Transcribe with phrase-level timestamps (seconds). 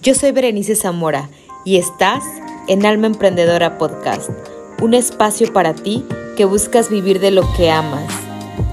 [0.00, 1.28] Yo soy Berenice Zamora
[1.64, 2.22] y estás
[2.68, 4.30] en Alma Emprendedora Podcast,
[4.80, 6.04] un espacio para ti
[6.36, 8.08] que buscas vivir de lo que amas,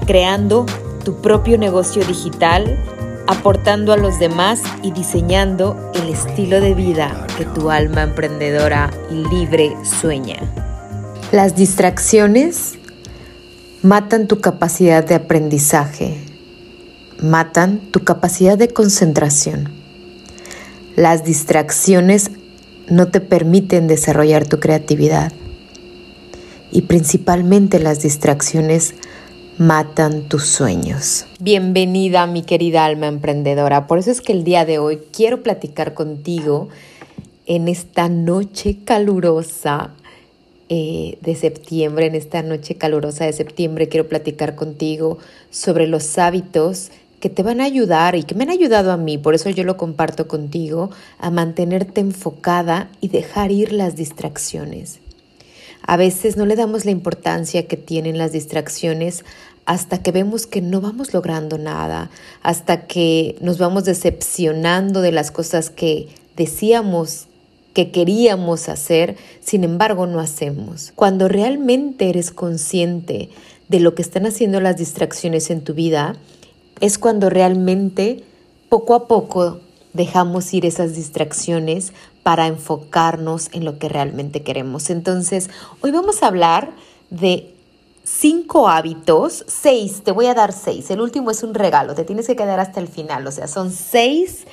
[0.06, 0.66] creando
[1.04, 2.78] tu propio negocio digital,
[3.26, 9.14] aportando a los demás y diseñando el estilo de vida que tu alma emprendedora y
[9.28, 10.38] libre sueña.
[11.32, 12.78] Las distracciones
[13.82, 16.20] matan tu capacidad de aprendizaje,
[17.20, 19.85] matan tu capacidad de concentración.
[20.96, 22.30] Las distracciones
[22.88, 25.30] no te permiten desarrollar tu creatividad
[26.72, 28.94] y principalmente las distracciones
[29.58, 31.26] matan tus sueños.
[31.38, 33.86] Bienvenida mi querida alma emprendedora.
[33.86, 36.70] Por eso es que el día de hoy quiero platicar contigo
[37.44, 39.90] en esta noche calurosa
[40.70, 45.18] eh, de septiembre, en esta noche calurosa de septiembre, quiero platicar contigo
[45.50, 46.90] sobre los hábitos
[47.26, 49.64] que te van a ayudar y que me han ayudado a mí, por eso yo
[49.64, 55.00] lo comparto contigo, a mantenerte enfocada y dejar ir las distracciones.
[55.82, 59.24] A veces no le damos la importancia que tienen las distracciones
[59.64, 62.10] hasta que vemos que no vamos logrando nada,
[62.44, 67.26] hasta que nos vamos decepcionando de las cosas que decíamos
[67.74, 70.92] que queríamos hacer, sin embargo no hacemos.
[70.94, 73.30] Cuando realmente eres consciente
[73.66, 76.14] de lo que están haciendo las distracciones en tu vida,
[76.80, 78.24] es cuando realmente
[78.68, 79.60] poco a poco
[79.92, 84.90] dejamos ir esas distracciones para enfocarnos en lo que realmente queremos.
[84.90, 85.48] Entonces,
[85.80, 86.72] hoy vamos a hablar
[87.10, 87.54] de
[88.04, 92.26] cinco hábitos, seis, te voy a dar seis, el último es un regalo, te tienes
[92.26, 94.46] que quedar hasta el final, o sea, son seis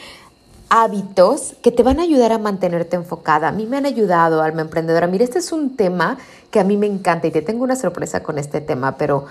[0.70, 3.50] hábitos que te van a ayudar a mantenerte enfocada.
[3.50, 5.06] A mí me han ayudado, alma emprendedora.
[5.06, 6.18] Mira, este es un tema
[6.50, 9.26] que a mí me encanta y te tengo una sorpresa con este tema, pero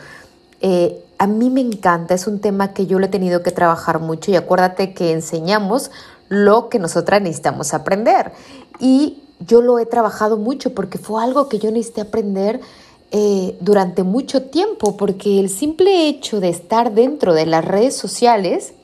[0.61, 4.01] eh, a mí me encanta, es un tema que yo lo he tenido que trabajar
[4.01, 5.93] mucho y acuérdate que enseñamos
[6.29, 8.33] lo que nosotras necesitamos aprender.
[8.81, 12.61] Y yo lo he trabajado mucho porque fue algo que yo necesité aprender
[13.13, 18.75] eh, durante mucho tiempo, porque el simple hecho de estar dentro de las redes sociales,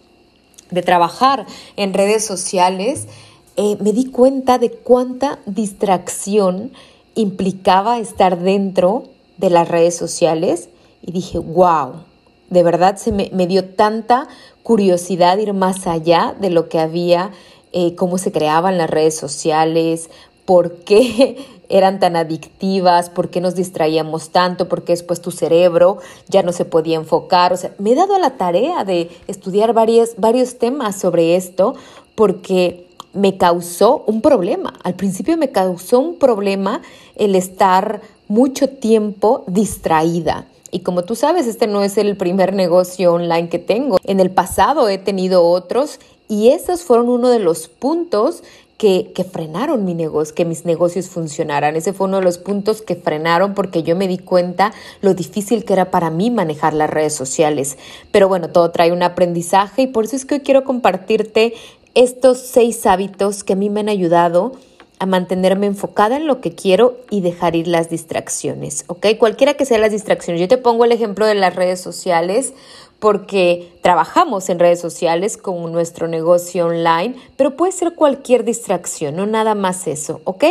[0.71, 3.09] de trabajar en redes sociales,
[3.57, 6.71] eh, me di cuenta de cuánta distracción
[7.17, 9.09] implicaba estar dentro
[9.39, 10.69] de las redes sociales
[11.03, 12.07] y dije, wow,
[12.51, 14.29] de verdad se me, dio tanta
[14.63, 17.31] curiosidad ir más allá de lo que había,
[17.73, 20.11] eh, cómo se creaban las redes sociales,
[20.45, 21.37] por qué
[21.69, 25.99] eran tan adictivas, por qué nos distraíamos tanto, por qué después tu cerebro
[26.29, 27.53] ya no se podía enfocar.
[27.53, 31.75] O sea, me he dado la tarea de estudiar varios temas sobre esto
[32.15, 34.75] porque me causó un problema.
[34.83, 36.83] Al principio me causó un problema
[37.17, 40.47] el estar mucho tiempo distraída.
[40.71, 43.99] Y como tú sabes, este no es el primer negocio online que tengo.
[44.05, 45.99] En el pasado he tenido otros
[46.29, 48.43] y esos fueron uno de los puntos
[48.77, 51.75] que, que, frenaron mi negocio, que mis negocios funcionaran.
[51.75, 55.65] Ese fue uno de los puntos que frenaron porque yo me di cuenta lo difícil
[55.65, 57.77] que era para mí manejar las redes sociales.
[58.13, 61.55] Pero bueno, todo trae un aprendizaje y por eso es que hoy quiero compartirte
[61.95, 64.53] estos seis hábitos que a mí me han ayudado
[64.99, 69.07] a mantenerme enfocada en lo que quiero y dejar ir las distracciones, ¿ok?
[69.19, 70.41] Cualquiera que sean las distracciones.
[70.41, 72.53] Yo te pongo el ejemplo de las redes sociales
[72.99, 79.27] porque trabajamos en redes sociales con nuestro negocio online, pero puede ser cualquier distracción, no
[79.27, 80.45] nada más eso, ¿ok?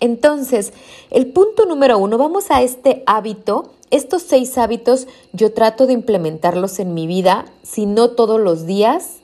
[0.00, 0.72] Entonces,
[1.10, 3.72] el punto número uno, vamos a este hábito.
[3.90, 9.17] Estos seis hábitos yo trato de implementarlos en mi vida, si no todos los días,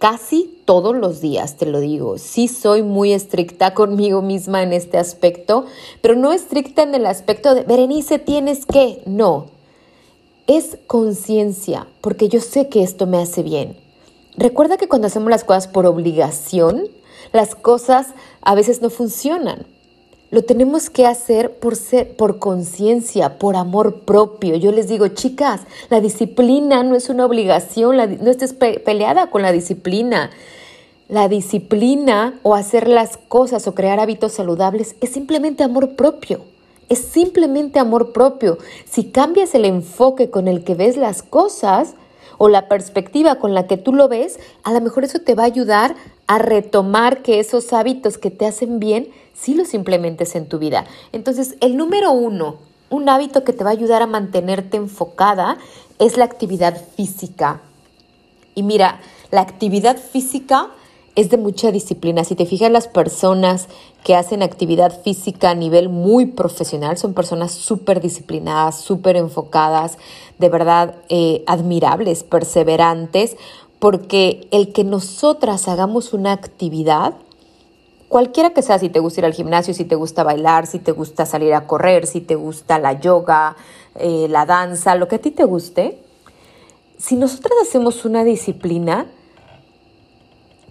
[0.00, 2.18] casi todos los días, te lo digo.
[2.18, 5.66] Sí soy muy estricta conmigo misma en este aspecto,
[6.00, 9.46] pero no estricta en el aspecto de, Berenice, tienes que, no.
[10.48, 13.76] Es conciencia, porque yo sé que esto me hace bien.
[14.36, 16.88] Recuerda que cuando hacemos las cosas por obligación,
[17.32, 18.08] las cosas
[18.40, 19.66] a veces no funcionan.
[20.30, 24.54] Lo tenemos que hacer por ser, por conciencia, por amor propio.
[24.54, 29.50] Yo les digo, chicas, la disciplina no es una obligación, no estés peleada con la
[29.50, 30.30] disciplina.
[31.08, 36.42] La disciplina o hacer las cosas o crear hábitos saludables es simplemente amor propio.
[36.88, 38.58] Es simplemente amor propio.
[38.88, 41.94] Si cambias el enfoque con el que ves las cosas,
[42.42, 45.42] o la perspectiva con la que tú lo ves, a lo mejor eso te va
[45.42, 45.94] a ayudar
[46.30, 50.86] a retomar que esos hábitos que te hacen bien, sí los implementes en tu vida.
[51.10, 55.58] Entonces, el número uno, un hábito que te va a ayudar a mantenerte enfocada
[55.98, 57.62] es la actividad física.
[58.54, 59.00] Y mira,
[59.32, 60.68] la actividad física
[61.16, 62.22] es de mucha disciplina.
[62.22, 63.66] Si te fijas, las personas
[64.04, 69.98] que hacen actividad física a nivel muy profesional son personas súper disciplinadas, súper enfocadas,
[70.38, 73.36] de verdad eh, admirables, perseverantes,
[73.80, 77.14] porque el que nosotras hagamos una actividad
[78.10, 80.90] cualquiera que sea, si te gusta ir al gimnasio, si te gusta bailar, si te
[80.90, 83.56] gusta salir a correr, si te gusta la yoga,
[83.94, 86.02] eh, la danza, lo que a ti te guste,
[86.98, 89.06] si nosotras hacemos una disciplina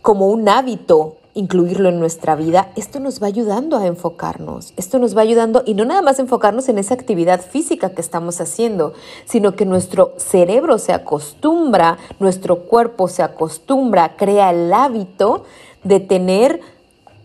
[0.02, 5.16] como un hábito, incluirlo en nuestra vida, esto nos va ayudando a enfocarnos, esto nos
[5.16, 8.94] va ayudando y no nada más enfocarnos en esa actividad física que estamos haciendo,
[9.26, 15.46] sino que nuestro cerebro se acostumbra, nuestro cuerpo se acostumbra, crea el hábito
[15.84, 16.60] de tener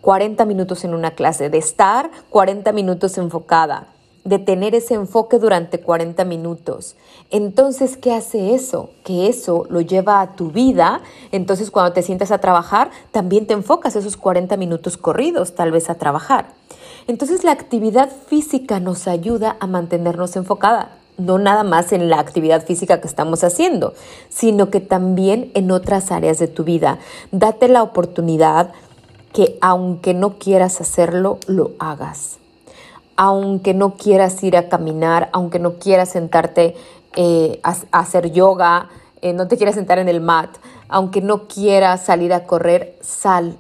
[0.00, 3.88] 40 minutos en una clase, de estar 40 minutos enfocada,
[4.24, 6.96] de tener ese enfoque durante 40 minutos.
[7.30, 8.90] Entonces, ¿qué hace eso?
[9.04, 11.02] Que eso lo lleva a tu vida.
[11.30, 15.90] Entonces, cuando te sientas a trabajar, también te enfocas esos 40 minutos corridos, tal vez
[15.90, 16.46] a trabajar.
[17.06, 20.96] Entonces, la actividad física nos ayuda a mantenernos enfocada.
[21.18, 23.94] No nada más en la actividad física que estamos haciendo,
[24.30, 26.98] sino que también en otras áreas de tu vida.
[27.30, 28.72] Date la oportunidad
[29.32, 32.38] que aunque no quieras hacerlo, lo hagas
[33.16, 36.74] aunque no quieras ir a caminar, aunque no quieras sentarte
[37.16, 38.88] eh, a, hacer yoga,
[39.22, 40.50] eh, no te quieras sentar en el mat,
[40.88, 43.56] aunque no quieras salir a correr, sal.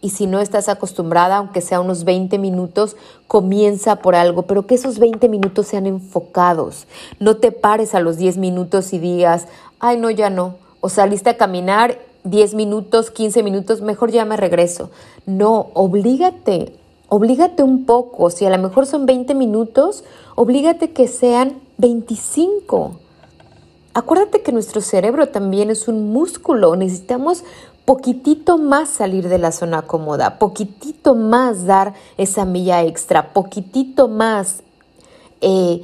[0.00, 2.96] Y si no estás acostumbrada, aunque sea unos 20 minutos,
[3.26, 6.86] comienza por algo, pero que esos 20 minutos sean enfocados.
[7.20, 9.48] No te pares a los 10 minutos y digas,
[9.80, 10.56] ay, no, ya no.
[10.80, 14.90] O saliste a caminar 10 minutos, 15 minutos, mejor ya me regreso.
[15.24, 16.74] No, oblígate,
[17.08, 20.04] Oblígate un poco, si a lo mejor son 20 minutos,
[20.34, 22.96] oblígate que sean 25.
[23.92, 27.44] Acuérdate que nuestro cerebro también es un músculo, necesitamos
[27.84, 34.62] poquitito más salir de la zona cómoda, poquitito más dar esa milla extra, poquitito más
[35.40, 35.82] eh,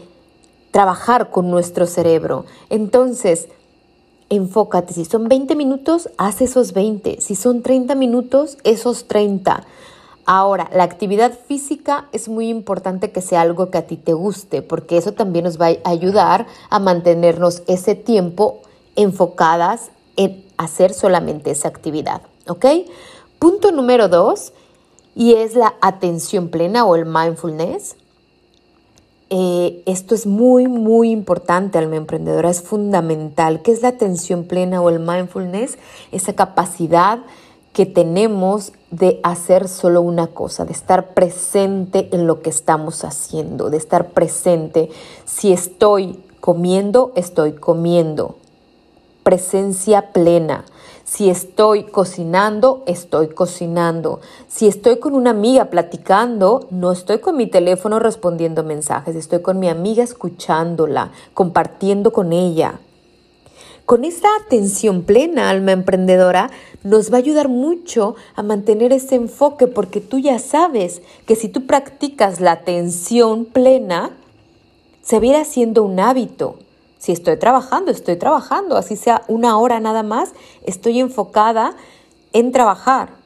[0.70, 2.46] trabajar con nuestro cerebro.
[2.70, 3.49] Entonces,
[4.31, 9.64] enfócate, si son 20 minutos, haz esos 20, si son 30 minutos, esos 30.
[10.32, 14.62] Ahora, la actividad física es muy importante que sea algo que a ti te guste,
[14.62, 18.61] porque eso también nos va a ayudar a mantenernos ese tiempo
[18.94, 22.65] enfocadas en hacer solamente esa actividad, ¿ok?
[23.41, 24.53] Punto número dos,
[25.17, 27.97] y es la atención plena o el mindfulness.
[29.31, 33.62] Eh, esto es muy, muy importante, alma emprendedora, es fundamental.
[33.62, 35.76] ¿Qué es la atención plena o el mindfulness?
[36.12, 37.19] Esa capacidad
[37.73, 43.70] que tenemos de hacer solo una cosa, de estar presente en lo que estamos haciendo,
[43.70, 44.90] de estar presente.
[45.25, 48.37] Si estoy comiendo, estoy comiendo.
[49.22, 50.64] Presencia plena.
[51.04, 54.20] Si estoy cocinando, estoy cocinando.
[54.48, 59.58] Si estoy con una amiga platicando, no estoy con mi teléfono respondiendo mensajes, estoy con
[59.58, 62.78] mi amiga escuchándola, compartiendo con ella.
[63.90, 66.48] Con esta atención plena, alma emprendedora,
[66.84, 71.48] nos va a ayudar mucho a mantener ese enfoque porque tú ya sabes que si
[71.48, 74.16] tú practicas la atención plena,
[75.02, 76.60] se viera siendo un hábito.
[76.98, 80.34] Si estoy trabajando, estoy trabajando, así sea una hora nada más,
[80.64, 81.75] estoy enfocada
[82.32, 83.19] en trabajar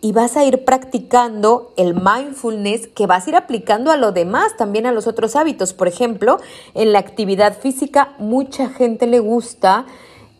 [0.00, 4.56] y vas a ir practicando el mindfulness que vas a ir aplicando a lo demás,
[4.56, 5.74] también a los otros hábitos.
[5.74, 6.38] Por ejemplo,
[6.74, 9.84] en la actividad física, mucha gente le gusta,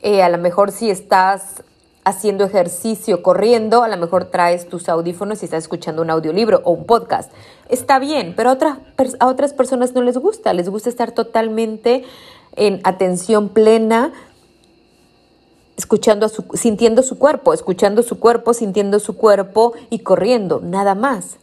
[0.02, 1.62] eh, a lo mejor si estás
[2.04, 6.72] haciendo ejercicio, corriendo, a lo mejor traes tus audífonos y estás escuchando un audiolibro o
[6.72, 7.30] un podcast.
[7.68, 8.78] Está bien, pero a otras,
[9.18, 12.04] a otras personas no les gusta, les gusta estar totalmente
[12.56, 14.12] en atención plena
[15.80, 21.38] escuchando su, sintiendo su cuerpo, escuchando su cuerpo, sintiendo su cuerpo y corriendo, nada más.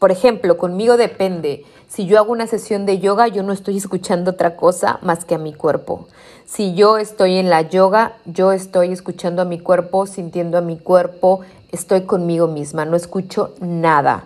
[0.00, 1.64] Por ejemplo, conmigo depende.
[1.86, 5.36] Si yo hago una sesión de yoga, yo no estoy escuchando otra cosa más que
[5.36, 6.08] a mi cuerpo.
[6.44, 10.76] Si yo estoy en la yoga, yo estoy escuchando a mi cuerpo, sintiendo a mi
[10.76, 14.24] cuerpo, estoy conmigo misma, no escucho nada.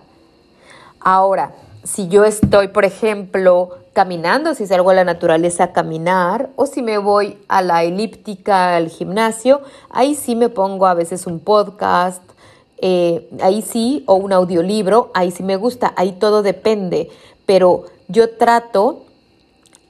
[0.98, 1.52] Ahora,
[1.86, 6.82] si yo estoy, por ejemplo, caminando, si salgo a la naturaleza a caminar, o si
[6.82, 12.22] me voy a la elíptica, al gimnasio, ahí sí me pongo a veces un podcast,
[12.78, 17.08] eh, ahí sí, o un audiolibro, ahí sí me gusta, ahí todo depende,
[17.46, 19.05] pero yo trato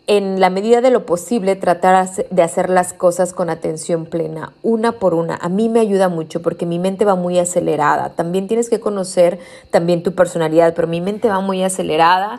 [0.07, 4.93] en la medida de lo posible tratar de hacer las cosas con atención plena, una
[4.93, 5.37] por una.
[5.37, 8.11] A mí me ayuda mucho porque mi mente va muy acelerada.
[8.11, 12.39] También tienes que conocer también tu personalidad, pero mi mente va muy acelerada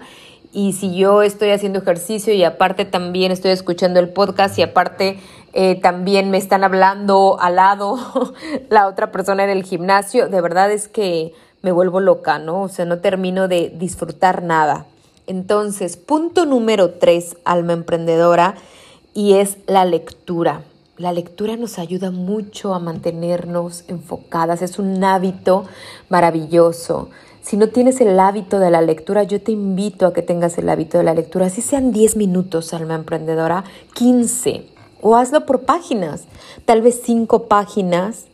[0.54, 5.20] y si yo estoy haciendo ejercicio y aparte también estoy escuchando el podcast y aparte
[5.54, 8.00] eh, también me están hablando al lado
[8.70, 12.62] la otra persona en el gimnasio, de verdad es que me vuelvo loca, ¿no?
[12.62, 14.86] O sea, no termino de disfrutar nada.
[15.28, 18.56] Entonces, punto número tres, alma emprendedora,
[19.14, 20.64] y es la lectura.
[20.98, 25.66] La lectura nos ayuda mucho a mantenernos enfocadas, es un hábito
[26.10, 27.10] maravilloso.
[27.42, 30.70] Si no tienes el hábito de la lectura, yo te invito a que tengas el
[30.70, 33.66] hábito de la lectura, así sean 10 minutos, alma emprendedora,
[33.96, 34.66] 15,
[35.02, 36.24] o hazlo por páginas,
[36.66, 38.26] tal vez 5 páginas.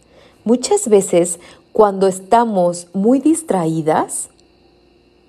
[0.45, 1.39] Muchas veces
[1.71, 4.29] cuando estamos muy distraídas,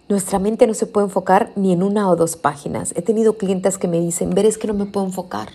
[0.09, 2.93] nuestra mente no se puede enfocar ni en una o dos páginas.
[2.97, 5.49] He tenido clientes que me dicen, ver, es que no me puedo enfocar.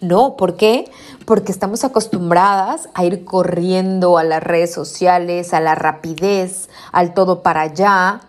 [0.00, 0.90] No, ¿por qué?
[1.26, 7.42] Porque estamos acostumbradas a ir corriendo a las redes sociales, a la rapidez, al todo
[7.42, 8.22] para allá,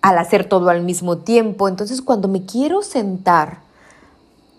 [0.00, 1.68] al hacer todo al mismo tiempo.
[1.68, 3.58] Entonces, cuando me quiero sentar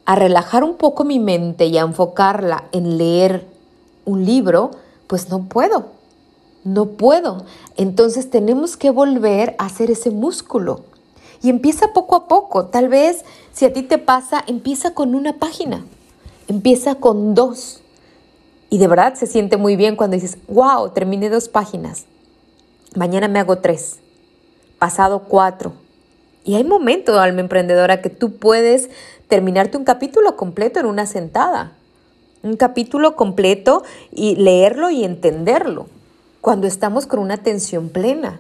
[0.06, 3.48] a relajar un poco mi mente y a enfocarla en leer
[4.06, 4.72] un libro,
[5.08, 5.99] pues no puedo.
[6.64, 7.46] No puedo.
[7.78, 10.84] Entonces tenemos que volver a hacer ese músculo.
[11.42, 12.66] Y empieza poco a poco.
[12.66, 13.24] Tal vez
[13.54, 15.86] si a ti te pasa, empieza con una página.
[16.48, 17.82] Empieza con dos.
[18.70, 22.06] Y de verdad se siente muy bien cuando dices, wow, terminé dos páginas.
[22.96, 24.00] Mañana me hago tres.
[24.78, 25.74] Pasado cuatro.
[26.44, 28.90] Y hay momentos, alma emprendedora, que tú puedes
[29.28, 31.74] terminarte un capítulo completo en una sentada.
[32.44, 35.88] Un capítulo completo y leerlo y entenderlo.
[36.42, 38.40] Cuando estamos con una atención plena.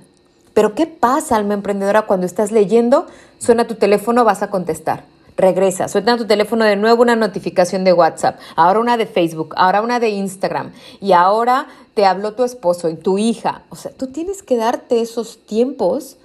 [0.53, 3.08] Pero ¿qué pasa, alma emprendedora, cuando estás leyendo?
[3.38, 5.06] Suena tu teléfono, vas a contestar
[5.39, 9.82] regresa, suelta tu teléfono de nuevo una notificación de WhatsApp, ahora una de Facebook, ahora
[9.82, 13.63] una de Instagram y ahora te habló tu esposo y tu hija.
[13.70, 16.18] O sea, tú tienes que darte esos tiempos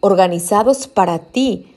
[0.00, 1.75] organizados para ti.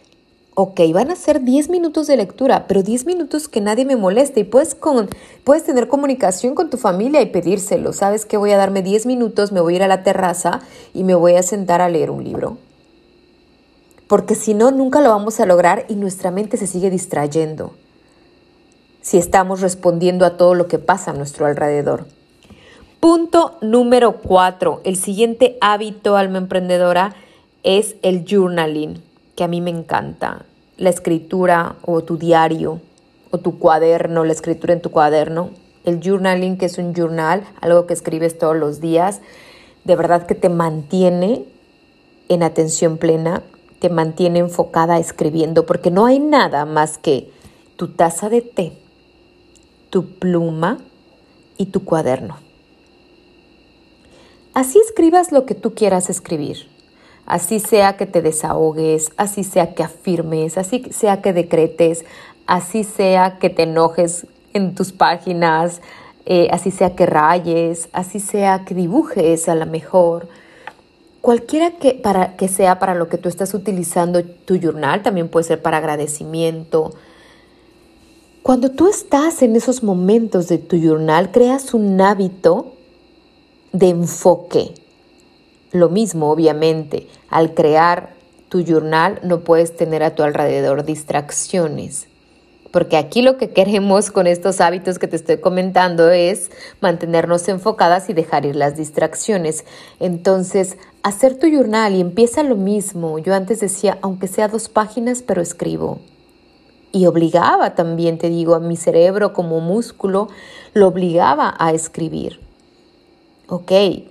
[0.62, 4.42] Ok, van a ser 10 minutos de lectura, pero 10 minutos que nadie me moleste
[4.42, 5.08] y puedes, con,
[5.46, 7.94] puedes tener comunicación con tu familia y pedírselo.
[7.94, 10.60] ¿Sabes que voy a darme 10 minutos, me voy a ir a la terraza
[10.94, 12.58] y me voy a sentar a leer un libro?
[14.10, 17.74] porque si no, nunca lo vamos a lograr y nuestra mente se sigue distrayendo
[19.02, 22.08] si estamos respondiendo a todo lo que pasa a nuestro alrededor.
[23.00, 27.14] Punto número cuatro, el siguiente hábito alma emprendedora
[27.62, 29.02] es el journaling,
[29.36, 30.48] que a mí me encanta.
[30.80, 32.80] La escritura o tu diario
[33.32, 35.52] o tu cuaderno, la escritura en tu cuaderno.
[35.86, 39.20] El journaling, que es un journal, algo que escribes todos los días,
[39.84, 41.46] de verdad que te mantiene
[42.30, 43.44] en atención plena,
[43.80, 47.30] te mantiene enfocada escribiendo, porque no hay nada más que
[47.76, 48.74] tu taza de té,
[49.90, 50.80] tu pluma
[51.58, 52.38] y tu cuaderno.
[54.54, 56.68] Así escribas lo que tú quieras escribir.
[57.30, 62.04] Así sea que te desahogues, así sea que afirmes, así sea que decretes,
[62.46, 65.82] así sea que te enojes en tus páginas,
[66.26, 70.28] eh, así sea que rayes, así sea que dibujes a lo mejor
[71.22, 75.44] Cualquiera que, para, que sea para lo que tú estás utilizando tu journal, también puede
[75.44, 76.94] ser para agradecimiento.
[78.42, 82.74] Cuando tú estás en esos momentos de tu journal, creas un hábito
[83.74, 84.74] de enfoque.
[85.72, 88.14] Lo mismo, obviamente, al crear
[88.50, 92.08] tu journal no puedes tener a tu alrededor distracciones.
[92.72, 96.50] Porque aquí lo que queremos con estos hábitos que te estoy comentando es
[96.82, 99.64] mantenernos enfocadas y dejar ir las distracciones.
[100.00, 103.20] Entonces, hacer tu journal y empieza lo mismo.
[103.20, 106.00] Yo antes decía, aunque sea dos páginas, pero escribo.
[106.92, 110.30] Y obligaba también, te digo, a mi cerebro como músculo,
[110.74, 112.49] lo obligaba a escribir
[113.50, 113.68] ok,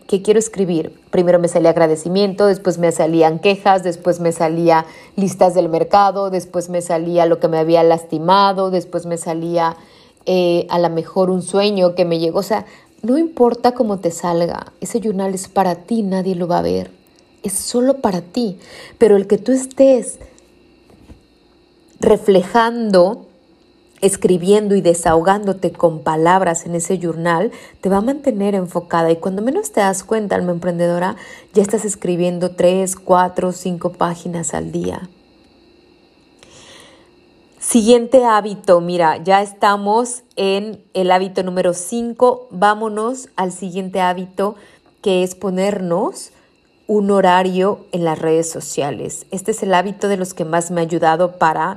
[0.06, 0.92] ¿qué quiero escribir?
[1.10, 4.84] Primero me salía agradecimiento, después me salían quejas, después me salía
[5.16, 9.76] listas del mercado, después me salía lo que me había lastimado, después me salía
[10.26, 12.40] eh, a lo mejor un sueño que me llegó.
[12.40, 12.66] O sea,
[13.02, 16.90] no importa cómo te salga, ese journal es para ti, nadie lo va a ver.
[17.44, 18.58] Es solo para ti.
[18.98, 20.18] Pero el que tú estés
[22.00, 23.27] reflejando
[24.00, 27.50] escribiendo y desahogándote con palabras en ese journal
[27.80, 31.16] te va a mantener enfocada y cuando menos te das cuenta, alma emprendedora,
[31.52, 35.08] ya estás escribiendo tres, cuatro, cinco páginas al día.
[37.58, 44.54] Siguiente hábito, mira, ya estamos en el hábito número 5, vámonos al siguiente hábito
[45.02, 46.30] que es ponernos
[46.86, 49.26] un horario en las redes sociales.
[49.30, 51.76] Este es el hábito de los que más me ha ayudado para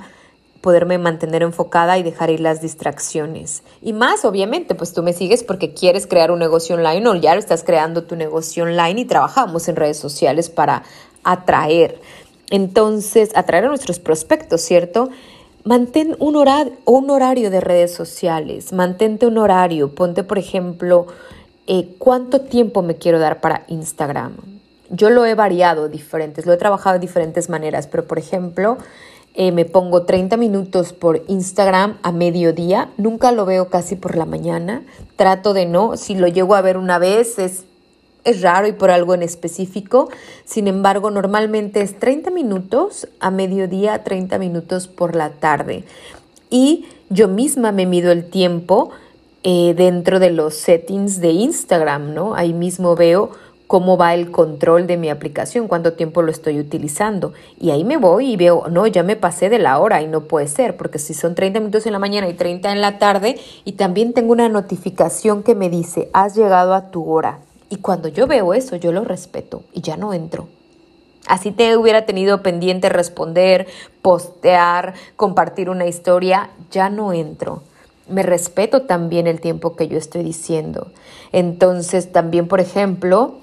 [0.61, 3.63] poderme mantener enfocada y dejar ir las distracciones.
[3.81, 7.33] Y más, obviamente, pues tú me sigues porque quieres crear un negocio online o ya
[7.33, 10.83] lo estás creando tu negocio online y trabajamos en redes sociales para
[11.23, 11.99] atraer.
[12.51, 15.09] Entonces, atraer a nuestros prospectos, ¿cierto?
[15.63, 21.07] Mantén un horario, un horario de redes sociales, mantente un horario, ponte, por ejemplo,
[21.67, 24.33] eh, cuánto tiempo me quiero dar para Instagram.
[24.89, 28.77] Yo lo he variado diferentes, lo he trabajado de diferentes maneras, pero por ejemplo,
[29.33, 34.25] eh, me pongo 30 minutos por Instagram a mediodía, nunca lo veo casi por la
[34.25, 34.83] mañana,
[35.15, 37.63] trato de no, si lo llego a ver una vez es,
[38.25, 40.09] es raro y por algo en específico,
[40.43, 45.85] sin embargo normalmente es 30 minutos a mediodía, 30 minutos por la tarde.
[46.49, 48.91] Y yo misma me mido el tiempo
[49.43, 52.35] eh, dentro de los settings de Instagram, ¿no?
[52.35, 53.31] Ahí mismo veo
[53.71, 57.31] cómo va el control de mi aplicación, cuánto tiempo lo estoy utilizando.
[57.57, 60.25] Y ahí me voy y veo, no, ya me pasé de la hora y no
[60.25, 63.39] puede ser, porque si son 30 minutos en la mañana y 30 en la tarde,
[63.63, 67.39] y también tengo una notificación que me dice, has llegado a tu hora.
[67.69, 70.49] Y cuando yo veo eso, yo lo respeto y ya no entro.
[71.25, 73.67] Así te hubiera tenido pendiente responder,
[74.01, 77.61] postear, compartir una historia, ya no entro
[78.09, 80.91] me respeto también el tiempo que yo estoy diciendo.
[81.31, 83.40] Entonces, también, por ejemplo,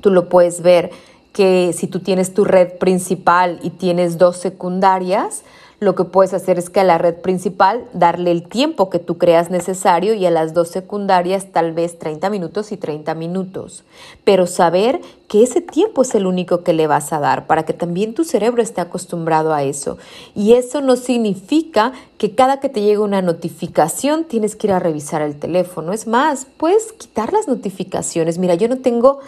[0.00, 0.90] Tú lo puedes ver
[1.32, 5.42] que si tú tienes tu red principal y tienes dos secundarias,
[5.78, 9.18] lo que puedes hacer es que a la red principal darle el tiempo que tú
[9.18, 13.84] creas necesario y a las dos secundarias tal vez 30 minutos y 30 minutos.
[14.24, 17.74] Pero saber que ese tiempo es el único que le vas a dar para que
[17.74, 19.98] también tu cerebro esté acostumbrado a eso.
[20.34, 24.78] Y eso no significa que cada que te llegue una notificación tienes que ir a
[24.78, 25.92] revisar el teléfono.
[25.92, 28.38] Es más, puedes quitar las notificaciones.
[28.38, 29.20] Mira, yo no tengo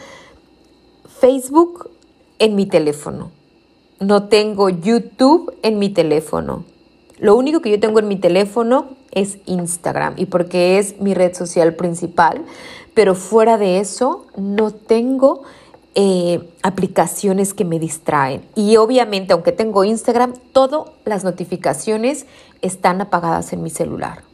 [1.21, 1.91] Facebook
[2.39, 3.31] en mi teléfono.
[4.01, 6.65] No tengo YouTube en mi teléfono.
[7.19, 11.35] Lo único que yo tengo en mi teléfono es Instagram y porque es mi red
[11.35, 12.45] social principal,
[12.95, 15.43] pero fuera de eso no tengo
[15.97, 18.43] eh, aplicaciones que me distraen.
[18.55, 22.27] Y obviamente, aunque tengo Instagram, todas las notificaciones
[22.63, 24.28] están apagadas en mi celular.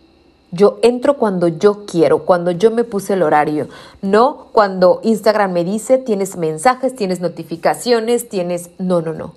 [0.55, 3.67] Yo entro cuando yo quiero, cuando yo me puse el horario,
[4.03, 8.71] no cuando Instagram me dice tienes mensajes, tienes notificaciones, tienes...
[8.79, 9.35] No, no, no.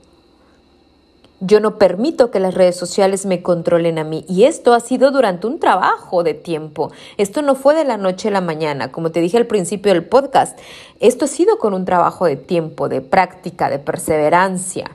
[1.39, 4.25] Yo no permito que las redes sociales me controlen a mí.
[4.29, 6.91] Y esto ha sido durante un trabajo de tiempo.
[7.17, 10.05] Esto no fue de la noche a la mañana, como te dije al principio del
[10.05, 10.59] podcast.
[10.99, 14.91] Esto ha sido con un trabajo de tiempo, de práctica, de perseverancia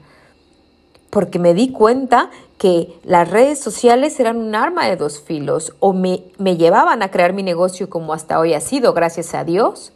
[1.12, 5.92] porque me di cuenta que las redes sociales eran un arma de dos filos, o
[5.92, 9.92] me, me llevaban a crear mi negocio como hasta hoy ha sido, gracias a Dios,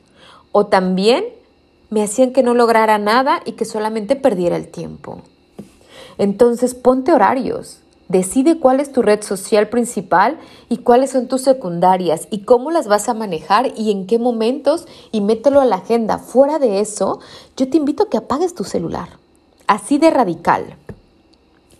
[0.53, 1.25] o también
[1.89, 5.23] me hacían que no lograra nada y que solamente perdiera el tiempo.
[6.19, 10.39] Entonces ponte horarios, decide cuál es tu red social principal
[10.69, 14.87] y cuáles son tus secundarias y cómo las vas a manejar y en qué momentos
[15.13, 16.19] y mételo a la agenda.
[16.19, 17.21] Fuera de eso,
[17.57, 19.09] yo te invito a que apagues tu celular,
[19.67, 20.77] así de radical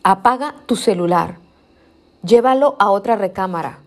[0.07, 1.39] apaga tu celular,
[2.23, 3.81] llévalo a otra recámara.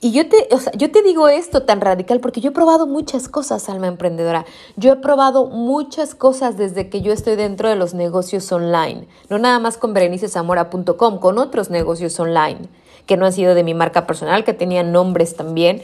[0.00, 3.68] Y yo te, yo te digo esto tan radical porque yo he probado muchas cosas,
[3.68, 4.44] alma emprendedora.
[4.74, 9.06] Yo he probado muchas cosas desde que yo estoy dentro de los negocios online.
[9.30, 12.68] No nada más con berenicezamora.com, con otros negocios online
[13.06, 15.80] que no han sido de mi marca personal, que tenían nombres también,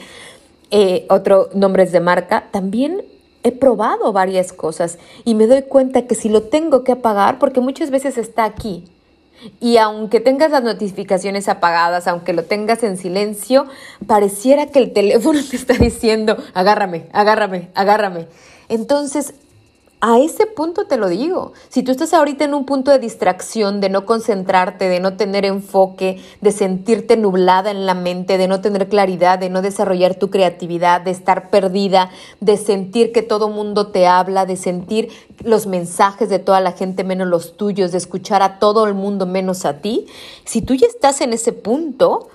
[0.71, 2.49] eh, otros nombres de marca.
[2.51, 3.05] También
[3.43, 7.61] he probado varias cosas y me doy cuenta que si lo tengo que apagar, porque
[7.61, 8.89] muchas veces está aquí,
[9.59, 13.65] y aunque tengas las notificaciones apagadas, aunque lo tengas en silencio,
[14.07, 18.27] pareciera que el teléfono te está diciendo, agárrame, agárrame, agárrame.
[18.69, 19.33] Entonces,
[20.05, 21.53] a ese punto te lo digo.
[21.69, 25.45] Si tú estás ahorita en un punto de distracción, de no concentrarte, de no tener
[25.45, 30.29] enfoque, de sentirte nublada en la mente, de no tener claridad, de no desarrollar tu
[30.29, 32.09] creatividad, de estar perdida,
[32.41, 35.07] de sentir que todo mundo te habla, de sentir
[35.41, 39.25] los mensajes de toda la gente menos los tuyos, de escuchar a todo el mundo
[39.25, 40.07] menos a ti,
[40.43, 42.27] si tú ya estás en ese punto,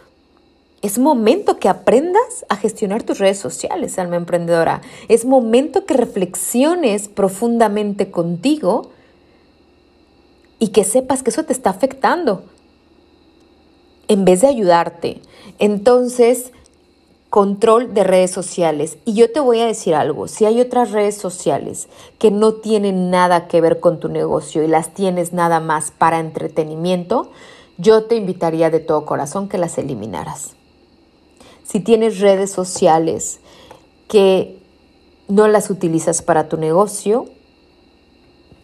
[0.80, 4.80] es momento que aprendas a gestionar tus redes sociales, alma emprendedora.
[5.08, 8.90] Es momento que reflexiones profundamente contigo
[10.60, 12.44] y que sepas que eso te está afectando
[14.06, 15.20] en vez de ayudarte.
[15.58, 16.52] Entonces,
[17.28, 18.98] control de redes sociales.
[19.04, 21.88] Y yo te voy a decir algo, si hay otras redes sociales
[22.18, 26.20] que no tienen nada que ver con tu negocio y las tienes nada más para
[26.20, 27.30] entretenimiento,
[27.78, 30.58] yo te invitaría de todo corazón que las eliminaras
[31.68, 33.40] si tienes redes sociales
[34.09, 34.59] que
[35.28, 37.26] no las utilizas para tu negocio,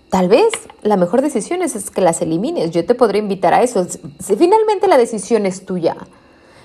[0.08, 0.50] tal vez
[0.82, 2.70] la mejor decisión es, que las elimines.
[2.70, 3.86] Yo te podría invitar a eso.
[4.20, 5.96] Finalmente la decisión es tuya.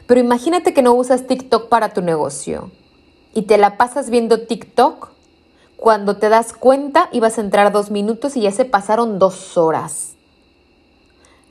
[0.07, 2.71] Pero imagínate que no usas TikTok para tu negocio
[3.33, 5.09] y te la pasas viendo TikTok.
[5.75, 10.15] Cuando te das cuenta, ibas a entrar dos minutos y ya se pasaron dos horas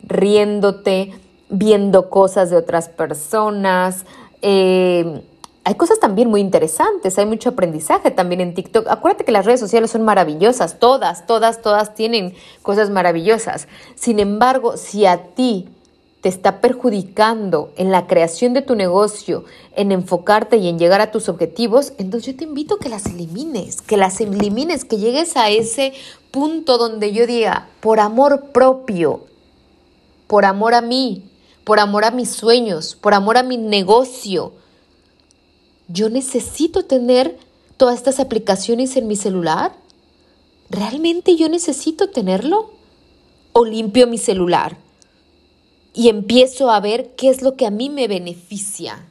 [0.03, 1.13] riéndote,
[1.51, 4.05] viendo cosas de otras personas,
[4.43, 5.23] eh,
[5.69, 8.89] hay cosas también muy interesantes, hay mucho aprendizaje también en TikTok.
[8.89, 13.69] Acuérdate que las redes sociales son maravillosas, todas, todas, todas tienen cosas maravillosas.
[13.95, 15.69] Sin embargo, si a ti
[16.23, 19.45] te está perjudicando en la creación de tu negocio,
[19.77, 23.05] en enfocarte y en llegar a tus objetivos, entonces yo te invito a que las
[23.05, 25.93] elimines, que las elimines, que llegues a ese
[26.31, 29.27] punto donde yo diga, por amor propio,
[30.27, 31.28] por amor a mí,
[31.69, 34.55] por amor a mis sueños, por amor a mi negocio,
[35.87, 37.37] yo necesito tener
[37.77, 39.75] todas estas aplicaciones en mi celular.
[40.71, 42.71] ¿Realmente yo necesito tenerlo?
[43.53, 44.79] ¿O limpio mi celular?
[45.93, 49.05] Y empiezo a ver qué es lo que a mí me beneficia.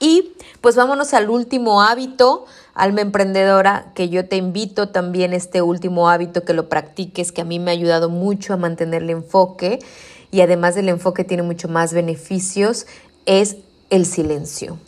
[0.00, 6.10] Y pues vámonos al último hábito, alma emprendedora, que yo te invito también este último
[6.10, 9.78] hábito que lo practiques, que a mí me ha ayudado mucho a mantener el enfoque
[10.32, 12.86] y además del enfoque tiene mucho más beneficios,
[13.26, 13.58] es
[13.90, 14.78] el silencio.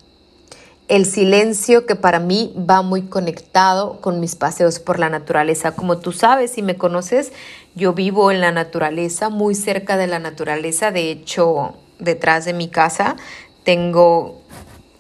[0.89, 5.77] El silencio que para mí va muy conectado con mis paseos por la naturaleza.
[5.77, 7.33] Como tú sabes y me conoces,
[7.75, 10.91] yo vivo en la naturaleza, muy cerca de la naturaleza.
[10.91, 13.17] De hecho, detrás de mi casa
[13.65, 14.41] tengo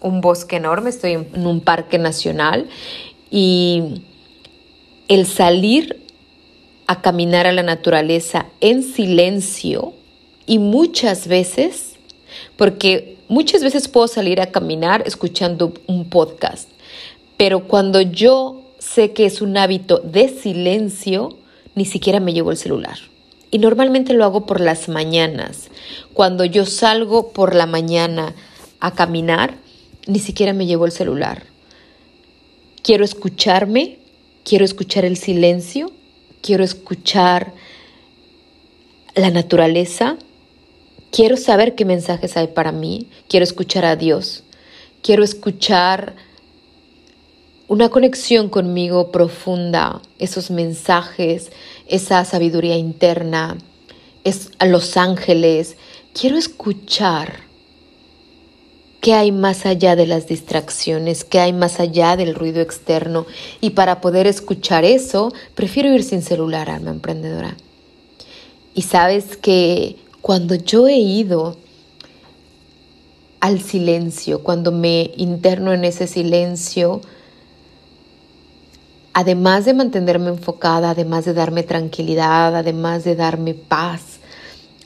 [0.01, 2.69] un bosque enorme, estoy en un parque nacional
[3.31, 4.05] y
[5.09, 6.05] el salir
[6.87, 9.95] a caminar a la naturaleza en silencio
[10.47, 11.97] y muchas veces,
[12.57, 16.69] porque muchas veces puedo salir a caminar escuchando un podcast,
[17.37, 21.39] pero cuando yo sé que es un hábito de silencio,
[21.75, 22.99] ni siquiera me llevo el celular.
[23.51, 25.69] Y normalmente lo hago por las mañanas.
[26.13, 28.35] Cuando yo salgo por la mañana
[28.81, 29.57] a caminar,
[30.07, 31.45] ni siquiera me llevo el celular.
[32.83, 33.99] Quiero escucharme,
[34.45, 35.93] quiero escuchar el silencio,
[36.43, 37.55] quiero escuchar
[39.15, 40.19] la naturaleza,
[41.15, 44.43] Quiero saber qué mensajes hay para mí, quiero escuchar a Dios,
[45.01, 46.17] quiero escuchar
[47.69, 51.53] una conexión conmigo profunda, esos mensajes,
[51.87, 53.57] esa sabiduría interna,
[54.25, 55.77] es a los ángeles.
[56.21, 57.43] Quiero escuchar
[59.01, 63.25] qué hay más allá de las distracciones, qué hay más allá del ruido externo.
[63.61, 67.57] Y para poder escuchar eso, prefiero ir sin celular, alma emprendedora.
[68.75, 69.95] Y sabes que
[70.25, 71.55] cuando yo he ido
[73.41, 77.03] al silencio, cuando me interno en ese silencio,
[79.13, 84.21] además de mantenerme enfocada, además de darme tranquilidad, además de darme paz,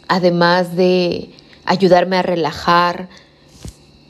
[0.08, 1.30] además de
[1.64, 3.08] ayudarme a relajar,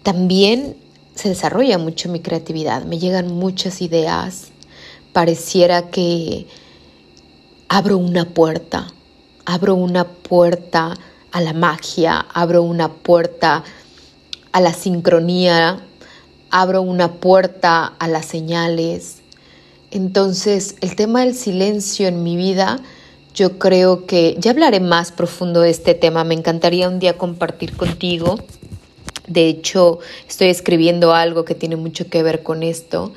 [0.03, 0.79] también
[1.15, 4.47] se desarrolla mucho mi creatividad, me llegan muchas ideas,
[5.13, 6.47] pareciera que
[7.69, 8.87] abro una puerta,
[9.45, 10.97] abro una puerta
[11.33, 13.65] a la magia, abro una puerta
[14.53, 15.81] a la sincronía,
[16.51, 19.19] abro una puerta a las señales.
[19.91, 22.81] Entonces, el tema del silencio en mi vida,
[23.35, 26.25] yo creo que ya hablaré más profundo de este tema.
[26.25, 28.39] Me encantaría un día compartir contigo.
[29.27, 33.13] De hecho, estoy escribiendo algo que tiene mucho que ver con esto,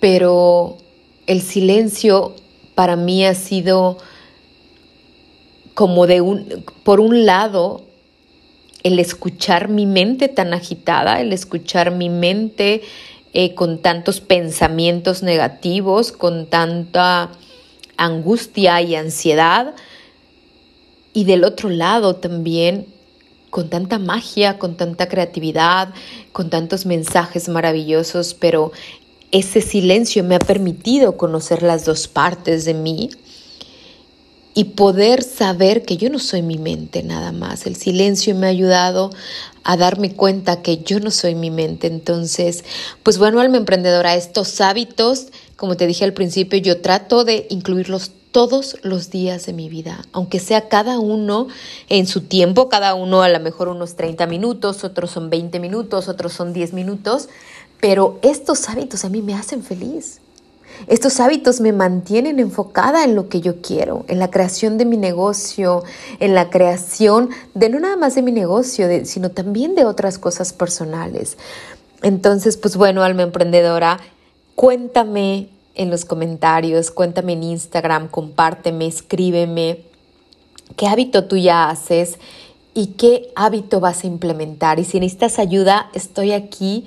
[0.00, 0.78] pero
[1.26, 2.34] el silencio
[2.74, 3.98] para mí ha sido
[5.74, 7.82] como de un, por un lado,
[8.82, 12.82] el escuchar mi mente tan agitada, el escuchar mi mente
[13.32, 17.30] eh, con tantos pensamientos negativos, con tanta
[17.96, 19.74] angustia y ansiedad,
[21.12, 22.86] y del otro lado también
[23.50, 25.94] con tanta magia, con tanta creatividad,
[26.32, 28.72] con tantos mensajes maravillosos, pero
[29.30, 33.10] ese silencio me ha permitido conocer las dos partes de mí
[34.54, 37.66] y poder saber que yo no soy mi mente nada más.
[37.66, 39.10] El silencio me ha ayudado
[39.64, 41.88] a darme cuenta que yo no soy mi mente.
[41.88, 42.64] Entonces,
[43.02, 48.12] pues bueno, alma emprendedora, estos hábitos, como te dije al principio, yo trato de incluirlos
[48.30, 51.46] todos los días de mi vida, aunque sea cada uno
[51.88, 56.08] en su tiempo, cada uno a lo mejor unos 30 minutos, otros son 20 minutos,
[56.08, 57.28] otros son 10 minutos,
[57.80, 60.20] pero estos hábitos a mí me hacen feliz.
[60.86, 64.96] Estos hábitos me mantienen enfocada en lo que yo quiero, en la creación de mi
[64.96, 65.82] negocio,
[66.20, 70.52] en la creación de no nada más de mi negocio, sino también de otras cosas
[70.52, 71.38] personales.
[72.02, 73.98] Entonces, pues bueno, alma emprendedora,
[74.54, 79.80] cuéntame en los comentarios, cuéntame en Instagram, compárteme, escríbeme
[80.76, 82.18] qué hábito tú ya haces
[82.74, 84.78] y qué hábito vas a implementar.
[84.78, 86.86] Y si necesitas ayuda, estoy aquí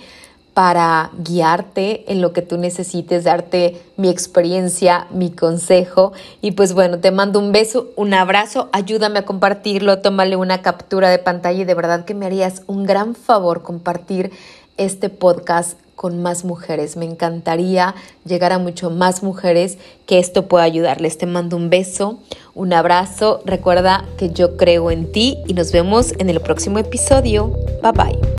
[0.58, 6.14] para guiarte en lo que tú necesites, darte mi experiencia, mi consejo.
[6.42, 11.12] Y pues bueno, te mando un beso, un abrazo, ayúdame a compartirlo, tómale una captura
[11.12, 14.32] de pantalla y de verdad que me harías un gran favor compartir
[14.78, 16.98] este podcast con más mujeres.
[16.98, 17.94] Me encantaría
[18.26, 21.20] llegar a mucho más mujeres que esto pueda ayudarles.
[21.20, 22.18] Te mando un beso,
[22.56, 23.44] un abrazo.
[23.46, 27.56] Recuerda que yo creo en ti y nos vemos en el próximo episodio.
[27.84, 28.28] Bye bye.